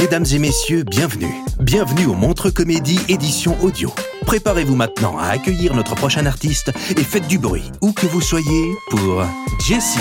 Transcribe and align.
Mesdames 0.00 0.24
et 0.32 0.38
messieurs, 0.38 0.82
bienvenue. 0.82 1.32
Bienvenue 1.60 2.06
au 2.06 2.14
Montre 2.14 2.50
Comédie 2.50 2.98
édition 3.08 3.56
audio. 3.62 3.92
Préparez-vous 4.26 4.74
maintenant 4.76 5.16
à 5.18 5.28
accueillir 5.28 5.74
notre 5.74 5.94
prochain 5.94 6.26
artiste 6.26 6.70
et 6.96 7.02
faites 7.04 7.28
du 7.28 7.38
bruit, 7.38 7.70
où 7.80 7.92
que 7.92 8.06
vous 8.06 8.20
soyez, 8.20 8.72
pour 8.90 9.24
Jessie. 9.66 10.00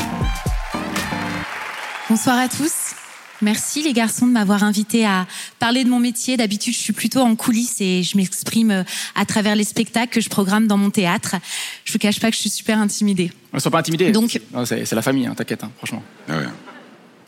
Bonsoir 2.10 2.38
à 2.40 2.48
tous. 2.48 2.96
Merci 3.42 3.84
les 3.84 3.94
garçons 3.94 4.26
de 4.26 4.32
m'avoir 4.32 4.64
invité 4.64 5.06
à 5.06 5.28
parler 5.60 5.84
de 5.84 5.90
mon 5.90 6.00
métier. 6.00 6.38
D'habitude, 6.38 6.74
je 6.74 6.80
suis 6.80 6.94
plutôt 6.94 7.20
en 7.20 7.36
coulisses 7.36 7.80
et 7.82 8.02
je 8.02 8.18
m'exprime 8.18 8.72
euh, 8.72 8.84
à 9.14 9.26
travers 9.26 9.56
les 9.56 9.66
spectacles 9.66 10.14
que 10.14 10.22
je 10.22 10.30
programme 10.30 10.68
dans 10.68 10.78
mon 10.78 10.90
théâtre. 10.90 11.36
Je 11.84 11.92
vous 11.92 12.00
cache 12.00 12.20
pas 12.20 12.30
que 12.30 12.36
je 12.36 12.42
suis 12.42 12.50
super 12.50 12.80
intimidée. 12.80 13.32
Ne 13.54 13.60
sois 13.60 13.72
pas 13.72 13.80
intimidé. 13.80 14.12
Donc- 14.12 14.40
c'est 14.66 14.86
c'est 14.86 14.96
la 14.96 15.02
famille, 15.02 15.26
hein, 15.28 15.36
t'inquiète, 15.36 15.64
hein, 15.64 15.72
franchement. 15.78 16.02
Ah 16.30 16.38
ouais. 16.38 16.46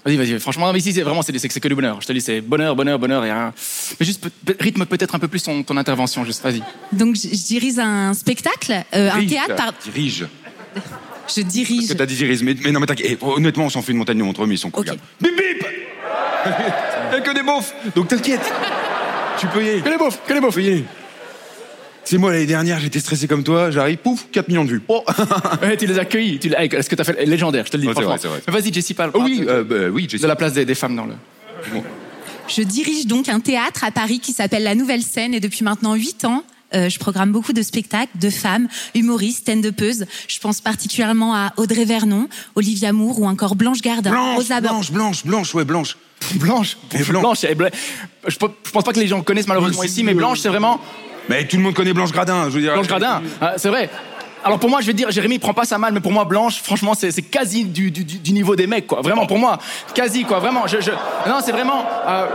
Vas-y, 0.07 0.15
vas-y. 0.15 0.39
Franchement, 0.39 0.67
non, 0.67 0.73
mais 0.73 0.79
ici, 0.79 0.93
c'est 0.93 1.01
vraiment, 1.01 1.21
c'est 1.21 1.37
c'est- 1.37 1.51
c'est 1.51 1.59
que 1.59 1.67
du 1.67 1.75
bonheur. 1.75 1.99
Je 2.01 2.07
te 2.07 2.13
dis, 2.13 2.21
c'est 2.21 2.39
bonheur, 2.39 2.75
bonheur, 2.77 2.97
bonheur 2.97 3.25
et 3.25 3.31
rien. 3.31 3.53
Mais 3.99 4.05
juste, 4.05 4.25
rythme 4.59 4.85
peut-être 4.85 5.13
un 5.15 5.19
peu 5.19 5.27
plus 5.27 5.43
ton, 5.43 5.63
ton 5.63 5.75
intervention, 5.75 6.23
juste. 6.23 6.41
Vas-y. 6.43 6.61
Donc, 6.93 7.15
je, 7.15 7.27
je 7.27 7.43
dirige 7.45 7.77
un 7.79 8.13
spectacle, 8.13 8.83
euh, 8.95 9.09
un 9.11 9.25
théâtre. 9.25 9.55
Par... 9.55 9.73
Dirige. 9.83 10.25
Je 11.35 11.41
dirige. 11.41 11.89
Que 11.89 11.93
t'as 11.93 12.05
dit 12.05 12.15
dirige, 12.15 12.41
mais, 12.41 12.55
mais 12.63 12.71
non, 12.71 12.79
mais 12.79 12.85
t'inquiète. 12.85 13.17
eh, 13.21 13.25
honnêtement, 13.25 13.65
on 13.65 13.69
s'en 13.69 13.81
fait 13.81 13.91
une 13.91 13.97
montagne 13.97 14.17
de 14.17 14.23
montre, 14.23 14.45
mais 14.45 14.55
ils 14.55 14.57
sont 14.57 14.69
cool. 14.69 14.83
Ok. 14.89 14.91
regarde. 14.91 14.99
Bip 15.19 15.35
bip 15.35 15.67
Et 17.17 17.21
que 17.21 17.33
des 17.33 17.43
beaufs 17.43 17.73
Donc 17.95 18.07
t'inquiète 18.07 18.49
Tu 19.39 19.47
peux 19.47 19.61
y 19.63 19.69
aller. 19.69 19.81
Que 19.81 19.89
les 19.89 19.97
beaufs, 19.97 20.19
que 20.25 20.33
les 20.33 20.39
beaufs. 20.39 20.53
Tu 20.55 20.61
peux 20.61 20.65
y 20.65 20.71
aller. 20.71 20.83
C'est 22.09 22.17
moi 22.17 22.31
l'année 22.31 22.45
dernière, 22.45 22.79
j'étais 22.79 23.01
stressé 23.01 23.27
comme 23.27 23.43
toi, 23.43 23.69
j'arrive, 23.69 23.97
pouf, 23.97 24.27
4 24.31 24.47
millions 24.47 24.63
de 24.63 24.69
vues. 24.69 24.81
Oh, 24.87 25.03
Ouais, 25.61 25.75
tu 25.75 25.85
les 25.87 25.97
as 25.99 26.03
accueillis. 26.03 26.39
Tu 26.39 26.47
les... 26.47 26.55
hey, 26.55 26.69
ce 26.81 26.87
que 26.87 26.95
t'as 26.95 27.03
fait 27.03 27.21
est 27.21 27.25
légendaire, 27.25 27.65
je 27.65 27.71
te 27.71 27.75
le 27.75 27.81
dis, 27.83 27.89
franchement. 27.89 28.11
vrai, 28.11 28.17
c'est 28.21 28.29
vrai. 28.29 28.41
Mais 28.47 28.53
Vas-y, 28.53 28.71
Jessie, 28.73 28.93
parle. 28.93 29.11
Oh 29.13 29.19
oui, 29.25 29.41
de- 29.41 29.47
euh, 29.49 29.63
bah, 29.65 29.75
oui, 29.91 30.07
j'ai 30.09 30.17
de 30.17 30.25
la 30.25 30.37
place 30.37 30.53
des, 30.53 30.63
des 30.63 30.73
femmes 30.75 30.95
dans 30.95 31.05
le. 31.05 31.15
Je 32.47 32.61
dirige 32.61 33.07
donc 33.07 33.27
un 33.27 33.41
théâtre 33.41 33.83
à 33.83 33.91
Paris 33.91 34.21
qui 34.21 34.31
s'appelle 34.31 34.63
La 34.63 34.73
Nouvelle 34.73 35.01
Scène 35.03 35.33
et 35.33 35.41
depuis 35.41 35.65
maintenant 35.65 35.95
huit 35.95 36.23
ans, 36.23 36.43
euh, 36.73 36.87
je 36.87 36.97
programme 36.97 37.33
beaucoup 37.33 37.51
de 37.51 37.61
spectacles 37.61 38.17
de 38.17 38.29
femmes, 38.29 38.69
humoristes, 38.95 39.39
stand-upeuses. 39.39 40.05
Je 40.29 40.39
pense 40.39 40.61
particulièrement 40.61 41.35
à 41.35 41.51
Audrey 41.57 41.83
Vernon, 41.83 42.29
Olivia 42.55 42.93
Moore 42.93 43.19
ou 43.19 43.27
encore 43.27 43.57
Blanche 43.57 43.81
Gardin, 43.81 44.11
Blanche, 44.11 44.35
Rosa 44.37 44.61
blanche, 44.61 44.91
blanche, 44.93 45.25
blanche, 45.25 45.53
ouais, 45.55 45.65
blanche. 45.65 45.97
Blanche. 46.35 46.77
Et 46.93 47.03
Blanche. 47.03 47.21
Blanche, 47.21 47.41
je, 47.41 47.53
pe- 48.37 48.45
je 48.65 48.71
pense 48.71 48.83
pas 48.85 48.93
que 48.93 48.99
les 49.01 49.07
gens 49.07 49.21
connaissent 49.23 49.47
malheureusement 49.47 49.81
Oui, 49.81 49.87
ici, 49.87 49.95
si, 49.95 50.03
mais 50.05 50.13
Blanche, 50.13 50.39
c'est 50.39 50.49
vraiment. 50.49 50.79
Mais 51.29 51.45
tout 51.47 51.57
le 51.57 51.63
monde 51.63 51.73
connaît 51.73 51.93
Blanche 51.93 52.11
Gradin, 52.11 52.45
je 52.45 52.55
veux 52.55 52.61
dire. 52.61 52.73
Blanche 52.73 52.87
Gradin, 52.87 53.21
Ah, 53.41 53.53
c'est 53.57 53.69
vrai. 53.69 53.89
Alors 54.43 54.59
pour 54.59 54.69
moi, 54.69 54.79
je 54.81 54.85
vais 54.87 54.93
te 54.93 54.97
dire, 54.97 55.11
Jérémy, 55.11 55.39
prends 55.39 55.53
pas 55.53 55.65
ça 55.65 55.77
mal, 55.77 55.93
mais 55.93 55.99
pour 55.99 56.11
moi, 56.11 56.23
Blanche, 56.23 56.61
franchement, 56.61 56.93
c'est 56.93 57.11
c'est 57.11 57.21
quasi 57.23 57.65
du, 57.65 57.91
du- 57.91 58.03
du- 58.05 58.31
niveau 58.33 58.55
des 58.55 58.67
mecs, 58.67 58.87
quoi. 58.87 59.01
Vraiment, 59.01 59.25
pour 59.25 59.39
moi, 59.39 59.57
quasi, 59.93 60.23
quoi. 60.23 60.39
Vraiment, 60.39 60.67
je, 60.67 60.79
je- 60.79 60.91
non, 61.29 61.39
c'est 61.43 61.51
vraiment. 61.51 61.83
euh, 62.07 62.27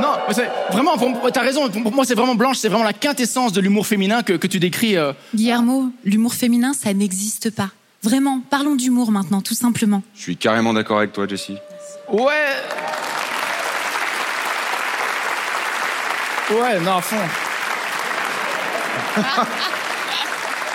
Non, 0.00 0.08
mais 0.26 0.32
c'est 0.32 0.48
vraiment. 0.70 0.96
pour- 0.96 1.30
T'as 1.30 1.42
raison. 1.42 1.68
Pour 1.68 1.82
pour 1.82 1.92
moi, 1.94 2.04
c'est 2.06 2.14
vraiment 2.14 2.34
Blanche. 2.34 2.56
C'est 2.56 2.68
vraiment 2.68 2.84
la 2.84 2.94
quintessence 2.94 3.52
de 3.52 3.60
l'humour 3.60 3.86
féminin 3.86 4.22
que, 4.22 4.32
que 4.34 4.46
tu 4.46 4.58
décris. 4.58 4.96
euh. 4.96 5.12
Guillermo, 5.34 5.90
l'humour 6.04 6.32
féminin, 6.32 6.72
ça 6.72 6.94
n'existe 6.94 7.50
pas. 7.50 7.68
Vraiment, 8.02 8.40
parlons 8.48 8.74
d'humour 8.74 9.10
maintenant, 9.10 9.42
tout 9.42 9.54
simplement. 9.54 10.02
Je 10.16 10.22
suis 10.22 10.36
carrément 10.36 10.72
d'accord 10.72 10.98
avec 10.98 11.12
toi, 11.12 11.26
Jessie. 11.28 11.56
Ouais. 12.10 12.32
Ouais, 16.60 16.80
non, 16.80 16.96
à 16.96 17.00
fond. 17.00 17.16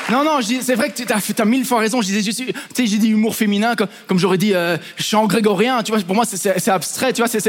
Non, 0.09 0.23
non, 0.23 0.39
c'est 0.61 0.75
vrai 0.75 0.89
que 0.89 1.03
tu 1.03 1.41
as, 1.41 1.45
mille 1.45 1.65
fois 1.65 1.79
raison. 1.79 2.01
Je 2.01 2.07
disais, 2.07 2.31
tu 2.31 2.31
sais, 2.73 2.85
j'ai 2.87 2.97
dit 2.97 3.09
humour 3.09 3.35
féminin, 3.35 3.75
comme, 3.75 3.89
comme 4.07 4.17
j'aurais 4.17 4.37
dit 4.37 4.53
euh, 4.53 4.77
chant 4.97 5.25
grégorien. 5.27 5.83
Tu 5.83 5.91
vois, 5.91 5.99
pour 6.01 6.15
moi, 6.15 6.23
c'est- 6.25 6.69
abstrait. 6.69 7.11
Tu 7.11 7.21
vois, 7.21 7.27
c'est- 7.27 7.41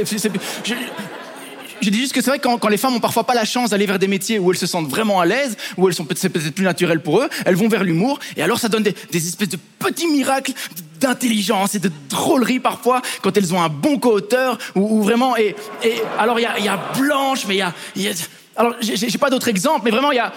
je, 1.81 1.91
dis 1.91 1.99
juste 1.99 2.13
que 2.13 2.21
c'est 2.21 2.31
vrai 2.31 2.39
que 2.39 2.49
quand, 2.49 2.69
les 2.69 2.77
femmes 2.77 2.95
ont 2.95 3.01
parfois 3.01 3.25
pas 3.25 3.35
la 3.35 3.45
chance 3.45 3.71
d'aller 3.71 3.87
vers 3.87 3.99
des 3.99 4.09
métiers 4.09 4.39
où 4.39 4.51
elles 4.51 4.59
se 4.59 4.67
sentent 4.67 4.89
vraiment 4.89 5.21
à 5.21 5.27
l'aise, 5.27 5.57
où 5.77 5.89
elles 5.89 5.95
sont 5.95 6.05
peut-être 6.05 6.29
plus 6.29 6.65
naturel 6.65 7.01
pour 7.01 7.21
eux, 7.21 7.29
elles 7.45 7.57
vont 7.57 7.69
vers 7.69 7.85
l'humour. 7.85 8.19
Et 8.37 8.43
alors 8.43 8.59
ça 8.59 8.69
donne 8.69 8.83
des, 8.83 8.95
espèces 9.13 9.49
de 9.49 9.59
petits 9.79 10.07
miracles 10.09 10.53
d'intelligence 11.01 11.75
et 11.75 11.79
de 11.79 11.91
drôlerie 12.09 12.61
parfois 12.61 13.03
quand 13.23 13.37
elles 13.37 13.55
ont 13.55 13.63
un 13.63 13.69
bon 13.69 13.99
co-auteur 13.99 14.59
ou, 14.75 15.03
vraiment 15.03 15.37
et, 15.37 15.55
et 15.85 15.95
alors 16.19 16.41
il 16.41 16.43
y 16.43 16.47
a, 16.47 16.59
y 16.59 16.69
a 16.69 16.79
Blanche 16.99 17.45
mais 17.47 17.55
il 17.55 17.59
y 17.59 17.63
a, 17.63 17.73
y 17.95 18.09
a- 18.09 18.13
alors 18.57 18.75
j'ai 18.81 19.19
pas 19.19 19.31
d'autres 19.31 19.47
exemples 19.47 19.83
mais 19.85 19.93
vraiment 19.93 20.11
il 20.11 20.17
y 20.17 20.21
a 20.21 20.33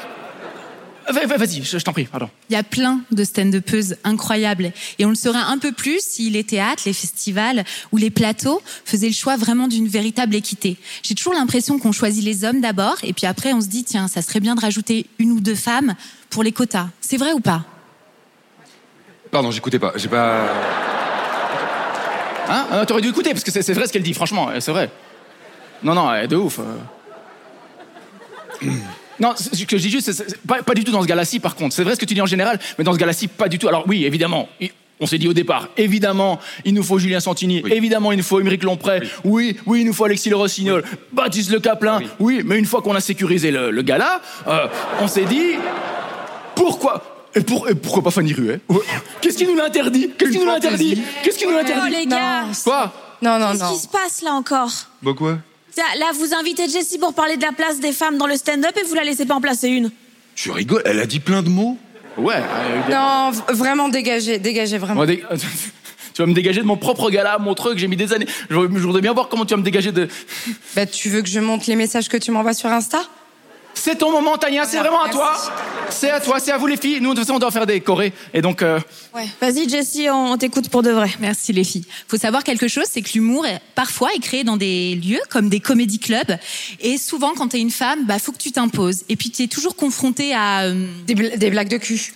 Vas-y, 1.10 1.64
je, 1.64 1.78
t'en 1.78 1.94
prie, 1.94 2.06
pardon. 2.06 2.30
Il 2.50 2.54
y 2.54 2.56
a 2.56 2.64
plein 2.64 3.02
de 3.12 3.24
stand-upeuses 3.24 3.96
incroyables. 4.04 4.72
Et 5.00 5.06
on 5.06 5.10
le 5.10 5.16
saurait 5.16 5.40
un 5.40 5.58
peu 5.58 5.72
plus 5.72 6.00
si 6.02 6.30
les 6.30 6.44
théâtres, 6.44 6.84
les 6.86 6.94
festivals 6.94 7.64
ou 7.92 7.98
les 7.98 8.10
plateaux 8.10 8.62
faisaient 8.86 9.08
le 9.08 9.14
choix 9.14 9.36
vraiment 9.36 9.68
d'une 9.68 9.88
véritable 9.88 10.36
équité. 10.36 10.78
J'ai 11.04 11.16
toujours 11.16 11.34
l'impression 11.34 11.80
qu'on 11.80 11.92
choisit 11.92 12.24
les 12.24 12.44
hommes 12.46 12.62
d'abord 12.62 12.98
et 13.04 13.14
puis 13.14 13.26
après 13.26 13.54
on 13.54 13.62
se 13.62 13.68
dit, 13.68 13.84
tiens, 13.84 14.08
ça 14.08 14.22
serait 14.22 14.40
bien 14.40 14.56
de 14.56 14.62
rajouter 14.62 15.08
une 15.18 15.32
ou 15.32 15.40
deux 15.40 15.56
femmes 15.56 15.96
pour 16.30 16.44
les 16.44 16.52
quotas. 16.52 16.88
C'est 17.02 17.18
vrai 17.18 17.34
ou 17.34 17.40
pas? 17.40 17.66
Pardon, 19.32 19.50
j'écoutais 19.50 19.80
pas. 19.80 19.94
J'ai 19.96 20.10
pas. 20.10 20.46
Hein? 22.50 22.68
Ah, 22.72 22.86
T'aurais 22.86 23.02
dû 23.02 23.10
écouter, 23.10 23.32
parce 23.32 23.44
que 23.44 23.52
c'est 23.52 23.74
vrai 23.74 23.88
ce 23.88 23.94
qu'elle 23.94 24.04
dit, 24.04 24.14
franchement, 24.14 24.50
euh, 24.50 24.60
c'est 24.60 24.72
vrai. 24.72 24.92
Non, 25.84 25.96
non, 25.96 26.14
elle 26.14 26.26
est 26.26 26.28
de 26.28 26.36
ouf. 26.36 26.60
Non, 29.22 29.34
ce 29.38 29.64
que 29.66 29.78
je 29.78 29.84
dis 29.84 29.90
juste, 29.92 30.12
c'est- 30.12 30.38
pas, 30.46 30.64
pas 30.64 30.74
du 30.74 30.84
tout 30.84 30.92
dans 30.92 31.02
ce 31.02 31.08
gars-là-ci, 31.08 31.40
par 31.40 31.56
contre. 31.56 31.74
C'est 31.76 31.84
vrai 31.84 31.96
ce 31.96 32.00
que 32.00 32.06
tu 32.06 32.14
dis 32.16 32.22
en 32.22 32.26
général, 32.26 32.60
mais 32.78 32.84
dans 32.84 32.92
ce 32.94 32.98
gars-là-ci, 32.98 33.28
pas 33.28 33.48
du 33.48 33.58
tout. 33.60 33.68
Alors 33.68 33.84
oui, 33.88 34.04
évidemment, 34.06 34.50
on 35.00 35.06
s'est 35.06 35.18
dit 35.20 35.28
au 35.28 35.34
départ, 35.34 35.70
évidemment, 35.78 36.40
il 36.66 36.74
nous 36.74 36.84
faut 36.84 36.98
Julien 37.00 37.20
Santini, 37.20 37.62
Oui. 37.64 37.72
évidemment, 37.74 38.12
il 38.12 38.18
nous 38.18 38.24
faut 38.24 38.40
Émeric 38.40 38.64
Lompré, 38.64 39.02
oui. 39.24 39.58
oui, 39.66 39.82
il 39.82 39.86
nous 39.88 39.94
faut 39.94 40.06
Alexis 40.06 40.30
Le 40.30 40.36
Rossignol, 40.36 40.84
Baptiste 41.14 41.52
Le 41.52 41.60
Caplin, 41.60 42.00
oui. 42.20 42.42
mais 42.46 42.58
une 42.60 42.66
fois 42.66 42.82
qu'on 42.82 42.96
a 42.96 43.00
sécurisé 43.00 43.52
le, 43.52 43.72
le 43.72 43.82
gars-là, 43.84 44.22
euh, 44.48 44.68
on 45.02 45.08
s'est 45.08 45.26
dit, 45.26 45.52
pourquoi 46.56 47.04
et, 47.34 47.42
pour- 47.42 47.70
et 47.70 47.76
pourquoi 47.76 48.04
pas 48.04 48.12
Fanny 48.12 48.34
Ruet? 48.34 48.60
Qu'est-ce 49.22 49.38
qui 49.38 49.46
nous 49.48 49.56
l'interdit 49.56 50.10
Qu'est-ce 50.18 50.32
qui 50.32 50.40
nous 50.40 50.46
l'interdit 50.46 51.02
Qu'est-ce 51.24 51.38
qui 51.38 51.46
nous 51.46 51.54
Oh 51.54 51.58
l'interdit 51.58 51.92
les 51.96 52.06
gars, 52.06 52.44
Quoi? 52.64 52.92
Non 53.22 53.40
non 53.40 53.52
Qu'est-ce 53.52 53.64
non. 53.64 53.74
qui 53.74 53.80
se 53.80 53.88
passe 53.88 54.22
là 54.22 54.32
encore? 54.34 54.72
Bah 55.02 55.12
quoi? 55.16 55.38
Là, 55.78 56.12
vous 56.14 56.34
invitez 56.34 56.68
Jessie 56.70 56.98
pour 56.98 57.14
parler 57.14 57.38
de 57.38 57.42
la 57.42 57.52
place 57.52 57.80
des 57.80 57.92
femmes 57.94 58.18
dans 58.18 58.28
le 58.28 58.36
stand-up 58.36 58.72
et 58.80 58.84
vous 58.88 58.94
la 58.96 59.04
laissez 59.04 59.26
pas 59.26 59.36
en 59.36 59.42
placer 59.42 59.68
une. 59.70 59.92
Tu 60.36 60.52
rigoles, 60.52 60.82
elle 60.86 61.00
a 61.00 61.06
dit 61.06 61.20
plein 61.20 61.42
de 61.44 61.50
mots. 61.50 61.78
Ouais. 62.18 62.36
euh, 62.36 62.92
Non, 62.92 63.32
vraiment 63.54 63.88
dégagez, 63.90 64.38
dégagez 64.38 64.78
vraiment. 64.78 65.06
Dé- 65.06 65.24
Tu 66.14 66.22
vas 66.22 66.26
me 66.26 66.34
dégager 66.34 66.60
de 66.60 66.66
mon 66.66 66.76
propre 66.76 67.10
gala, 67.10 67.38
mon 67.40 67.54
truc, 67.54 67.78
j'ai 67.78 67.88
mis 67.88 67.96
des 67.96 68.12
années. 68.12 68.28
Je 68.50 68.56
je 68.56 68.60
voudrais 68.86 69.00
bien 69.00 69.14
voir 69.14 69.30
comment 69.30 69.46
tu 69.46 69.54
vas 69.54 69.58
me 69.58 69.64
dégager 69.64 69.94
de. 69.94 70.10
Bah, 70.76 70.86
tu 70.86 71.08
veux 71.08 71.22
que 71.22 71.30
je 71.30 71.40
monte 71.40 71.68
les 71.68 71.78
messages 71.78 72.10
que 72.10 72.18
tu 72.18 72.32
m'envoies 72.32 72.54
sur 72.54 72.70
Insta? 72.70 73.02
C'est 73.74 73.96
ton 73.98 74.12
moment, 74.12 74.38
Tania, 74.38 74.66
c'est 74.66 74.78
vraiment 74.78 75.02
à 75.02 75.10
toi. 75.10 75.34
C'est 75.90 76.12
à 76.12 76.20
toi, 76.20 76.40
c'est 76.40 76.52
à 76.52 76.58
vous 76.58 76.68
les 76.68 76.78
filles. 76.78 77.00
Nous, 77.02 77.14
de 77.14 77.20
toute 77.20 77.26
façon, 77.26 77.38
on 77.38 77.40
doit 77.40 77.50
faire 77.52 77.66
des 77.66 77.80
chorés. 77.82 78.14
Et 78.34 78.42
donc, 78.42 78.62
euh, 78.62 78.80
Ouais. 79.16 79.26
Vas-y, 79.42 79.68
Jessie, 79.68 80.08
on, 80.10 80.34
on 80.34 80.38
t'écoute 80.38 80.70
pour 80.70 80.84
de 80.84 80.92
vrai. 80.92 81.10
Merci 81.20 81.52
les 81.52 81.64
filles. 81.64 81.86
Faut 82.08 82.18
savoir 82.18 82.44
quelque 82.44 82.68
chose, 82.68 82.86
c'est 82.90 83.02
que 83.02 83.10
l'humour 83.14 83.46
parfois 83.74 84.10
est 84.16 84.20
créé 84.20 84.44
dans 84.44 84.56
des 84.58 84.96
lieux 84.96 85.22
comme 85.30 85.50
des 85.50 85.60
comédie 85.60 86.00
clubs. 86.00 86.38
Et 86.80 86.98
souvent, 86.98 87.34
quand 87.36 87.48
t'es 87.50 87.60
une 87.60 87.72
femme, 87.72 88.06
bah 88.06 88.20
faut 88.20 88.32
que 88.32 88.38
tu 88.38 88.52
t'imposes. 88.52 89.04
Et 89.10 89.16
puis 89.16 89.32
tu 89.32 89.44
es 89.44 89.48
toujours 89.48 89.76
confronté 89.76 90.34
à 90.36 90.64
euh, 90.66 90.86
des, 91.08 91.16
bl- 91.16 91.38
des 91.38 91.50
blagues 91.50 91.70
de 91.70 91.78
cul. 91.78 92.14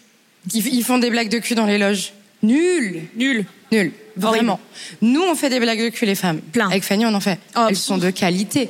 Ils, 0.53 0.67
ils 0.67 0.83
font 0.83 0.99
des 0.99 1.09
blagues 1.09 1.29
de 1.29 1.39
cul 1.39 1.55
dans 1.55 1.65
les 1.65 1.77
loges. 1.79 2.13
Nul. 2.43 3.01
Nul. 3.15 3.45
Nul. 3.71 3.91
Vraiment. 4.17 4.59
Nous, 5.01 5.21
on 5.21 5.33
fait 5.35 5.49
des 5.49 5.59
blagues 5.59 5.81
de 5.81 5.89
cul, 5.89 6.05
les 6.05 6.15
femmes. 6.15 6.39
Plein. 6.41 6.67
Avec 6.69 6.83
Fanny, 6.83 7.05
on 7.05 7.13
en 7.13 7.19
fait. 7.19 7.39
Oh, 7.57 7.61
Elles 7.69 7.75
sont 7.75 7.97
de 7.97 8.11
qualité. 8.11 8.69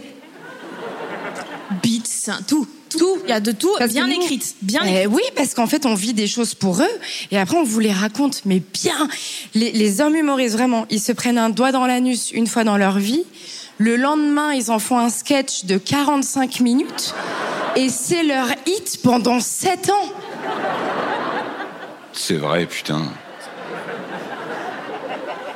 Beats, 1.83 2.05
sein, 2.05 2.39
tout. 2.47 2.67
Tout. 2.97 3.17
Il 3.25 3.29
y 3.29 3.33
a 3.33 3.39
de 3.39 3.51
tout. 3.51 3.73
Parce 3.77 3.91
bien 3.91 4.07
nous- 4.07 4.13
écrite. 4.13 4.55
Bien 4.61 4.81
Eh 4.85 4.89
écrite. 5.01 5.07
oui, 5.11 5.21
parce 5.35 5.53
qu'en 5.53 5.67
fait, 5.67 5.85
on 5.85 5.93
vit 5.95 6.13
des 6.13 6.27
choses 6.27 6.53
pour 6.53 6.81
eux 6.81 6.89
et 7.31 7.37
après, 7.37 7.57
on 7.57 7.63
vous 7.63 7.79
les 7.79 7.91
raconte. 7.91 8.41
Mais 8.45 8.61
bien, 8.73 9.07
les, 9.53 9.71
les 9.71 10.01
hommes 10.01 10.15
humoristes, 10.15 10.55
vraiment, 10.55 10.85
ils 10.89 10.99
se 11.01 11.11
prennent 11.11 11.37
un 11.37 11.49
doigt 11.49 11.71
dans 11.71 11.85
l'anus 11.85 12.31
une 12.31 12.47
fois 12.47 12.63
dans 12.63 12.77
leur 12.77 12.97
vie. 12.99 13.23
Le 13.77 13.97
lendemain, 13.97 14.53
ils 14.53 14.71
en 14.71 14.79
font 14.79 14.97
un 14.97 15.09
sketch 15.09 15.65
de 15.65 15.77
45 15.77 16.61
minutes 16.61 17.13
et 17.75 17.89
c'est 17.89 18.23
leur 18.23 18.47
hit 18.65 18.99
pendant 19.03 19.39
7 19.41 19.89
ans. 19.89 20.13
C'est 22.13 22.35
vrai, 22.37 22.65
putain. 22.65 23.01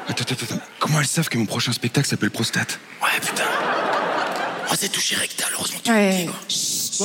Attends, 0.10 0.24
attends, 0.24 0.36
attends. 0.44 0.62
Comment 0.80 1.00
elles 1.00 1.08
savent 1.08 1.30
que 1.30 1.38
mon 1.38 1.46
prochain 1.46 1.72
spectacle 1.72 2.08
s'appelle 2.08 2.32
Prostate? 2.32 2.80
Ouais, 3.02 3.20
putain. 3.22 3.44
Oh, 4.72 4.76
c'est 4.78 4.92
touché 4.92 5.16
rectal, 5.16 5.48
heureusement 5.54 5.78
que 5.80 5.84
tu 5.84 5.92
Ouais. 5.92 6.28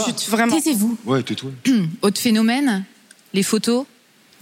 Chut, 0.05 0.29
vraiment. 0.29 0.55
Taisez-vous. 0.56 0.96
Ouais, 1.05 1.23
tais-toi. 1.23 1.50
Autre 2.02 2.20
phénomène, 2.20 2.85
les 3.32 3.43
photos. 3.43 3.87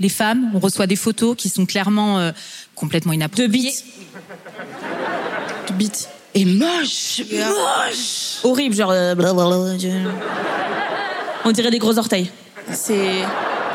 Les 0.01 0.09
femmes, 0.09 0.51
on 0.55 0.59
reçoit 0.59 0.87
des 0.87 0.97
photos 0.97 1.37
qui 1.37 1.49
sont 1.49 1.67
clairement 1.67 2.19
euh, 2.19 2.33
complètement 2.75 3.13
De 3.13 3.17
inappropriées. 3.17 3.49
bites. 3.71 3.85
De 5.69 5.73
bites. 5.75 6.09
Et 6.35 6.45
moche, 6.47 7.21
moche. 7.31 8.39
Horrible, 8.43 8.75
genre. 8.75 8.91
euh, 8.91 9.15
blablabla, 9.15 9.79
je- 9.79 10.09
On 11.45 11.53
dirait 11.53 11.71
des 11.71 11.79
gros 11.79 11.99
orteils. 11.99 12.31
C'est 12.73 13.23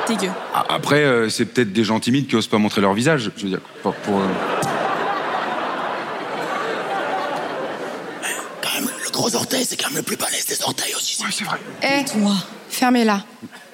dégueu. 0.07 0.31
Ah, 0.55 0.65
Après, 0.69 1.03
euh, 1.03 1.29
c'est 1.29 1.45
peut-être 1.45 1.71
des 1.71 1.83
gens 1.83 1.99
timides 1.99 2.27
qui 2.27 2.35
osent 2.35 2.47
pas 2.47 2.57
montrer 2.57 2.81
leur 2.81 2.93
visage. 2.93 3.31
Je 3.37 3.43
veux 3.43 3.49
dire, 3.49 3.61
pour. 3.83 3.93
pour, 3.93 4.19
euh, 4.19 4.25
Quand 8.61 8.73
même, 8.79 8.85
le 8.89 9.05
gros 9.17 9.35
orteil, 9.35 9.65
c'est 9.65 9.75
quand 9.75 9.89
même 9.89 9.97
le 9.97 10.03
plus 10.03 10.15
balèze 10.15 10.45
des 10.45 10.61
orteils 10.63 10.93
aussi. 10.95 11.21
Ouais, 11.21 11.29
c'est 11.31 11.43
vrai. 11.43 11.57
Eh, 11.83 12.05
fermez-la. 12.69 13.25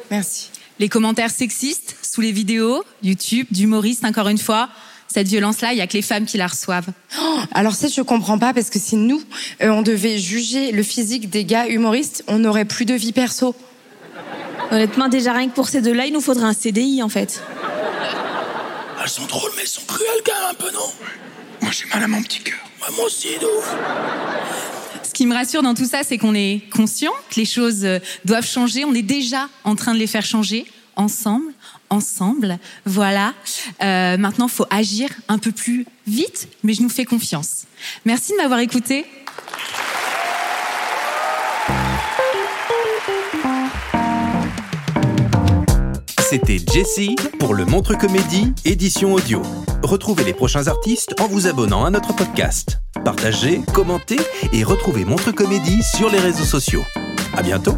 Merci. 0.09 0.49
Les 0.79 0.89
commentaires 0.89 1.29
sexistes 1.29 1.95
sous 2.01 2.21
les 2.21 2.31
vidéos, 2.31 2.83
YouTube, 3.03 3.47
d'humoristes, 3.51 4.05
encore 4.05 4.29
une 4.29 4.37
fois. 4.37 4.69
Cette 5.07 5.27
violence-là, 5.27 5.73
il 5.73 5.77
y 5.77 5.81
a 5.81 5.87
que 5.87 5.93
les 5.93 6.01
femmes 6.01 6.25
qui 6.25 6.37
la 6.37 6.47
reçoivent. 6.47 6.87
Oh, 7.21 7.39
alors 7.53 7.75
ça, 7.75 7.87
je 7.87 8.01
comprends 8.01 8.39
pas 8.39 8.53
parce 8.53 8.69
que 8.69 8.79
si 8.79 8.95
nous, 8.95 9.21
euh, 9.61 9.69
on 9.69 9.81
devait 9.83 10.17
juger 10.17 10.71
le 10.71 10.81
physique 10.81 11.29
des 11.29 11.45
gars 11.45 11.67
humoristes, 11.67 12.23
on 12.27 12.39
n'aurait 12.39 12.65
plus 12.65 12.85
de 12.85 12.95
vie 12.95 13.11
perso. 13.11 13.55
Honnêtement, 14.71 15.09
déjà 15.09 15.33
rien 15.33 15.49
que 15.49 15.53
pour 15.53 15.67
ces 15.67 15.81
deux-là, 15.81 16.05
il 16.05 16.13
nous 16.13 16.21
faudrait 16.21 16.45
un 16.45 16.53
CDI 16.53 17.03
en 17.03 17.09
fait. 17.09 17.43
Elles 19.03 19.09
sont 19.09 19.25
drôles, 19.25 19.51
mais 19.55 19.63
elles 19.63 19.67
sont 19.67 19.85
cruelles 19.85 20.07
quand 20.25 20.33
même 20.33 20.51
un 20.51 20.53
peu, 20.53 20.71
non? 20.71 20.89
Moi, 21.61 21.71
j'ai 21.71 21.85
mal 21.93 22.01
à 22.01 22.07
mon 22.07 22.23
petit 22.23 22.39
cœur. 22.39 22.59
Ouais, 22.81 22.95
Moi 22.95 23.05
aussi, 23.05 23.27
de 23.39 23.45
ouf. 23.45 23.75
Ce 25.13 25.17
qui 25.19 25.27
me 25.27 25.35
rassure 25.35 25.61
dans 25.61 25.75
tout 25.75 25.85
ça, 25.85 26.01
c'est 26.01 26.17
qu'on 26.17 26.33
est 26.33 26.63
conscient 26.71 27.11
que 27.29 27.39
les 27.39 27.45
choses 27.45 27.85
euh, 27.85 27.99
doivent 28.25 28.47
changer. 28.47 28.83
On 28.83 28.95
est 28.95 29.03
déjà 29.03 29.47
en 29.63 29.75
train 29.75 29.93
de 29.93 29.99
les 29.99 30.07
faire 30.07 30.25
changer 30.25 30.65
ensemble, 30.95 31.53
ensemble. 31.91 32.57
Voilà. 32.87 33.35
Euh, 33.83 34.17
maintenant, 34.17 34.47
faut 34.47 34.65
agir 34.71 35.09
un 35.27 35.37
peu 35.37 35.51
plus 35.51 35.85
vite, 36.07 36.47
mais 36.63 36.73
je 36.73 36.81
nous 36.81 36.89
fais 36.89 37.05
confiance. 37.05 37.65
Merci 38.05 38.31
de 38.31 38.37
m'avoir 38.37 38.59
écouté. 38.59 39.05
C'était 46.33 46.57
Jessie 46.57 47.15
pour 47.37 47.53
le 47.53 47.63
Montre 47.63 47.95
Comédie, 47.95 48.53
édition 48.65 49.13
audio. 49.13 49.43
Retrouvez 49.83 50.23
les 50.23 50.33
prochains 50.33 50.65
artistes 50.65 51.13
en 51.21 51.27
vous 51.27 51.45
abonnant 51.45 51.85
à 51.85 51.91
notre 51.91 52.15
podcast. 52.15 52.79
Partagez, 53.05 53.61
commentez 53.71 54.17
et 54.51 54.63
retrouvez 54.63 55.05
Montre 55.05 55.31
Comédie 55.31 55.83
sur 55.95 56.09
les 56.09 56.17
réseaux 56.17 56.43
sociaux. 56.43 56.81
À 57.37 57.43
bientôt! 57.43 57.77